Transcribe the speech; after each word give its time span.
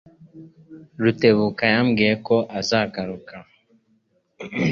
Rutebuka 1.01 1.63
yambwiye 1.73 2.13
ko 2.27 2.35
azagaruka. 2.59 3.35